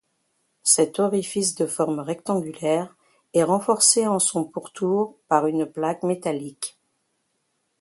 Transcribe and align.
Cet 0.63 0.97
orifice 0.97 1.53
de 1.53 1.67
forme 1.67 1.99
rectangulaire 1.99 2.95
est 3.35 3.43
renforcé 3.43 4.07
en 4.07 4.17
son 4.17 4.43
pourtour 4.45 5.15
par 5.27 5.45
une 5.45 5.67
plaque 5.67 6.01
métallique. 6.01 6.79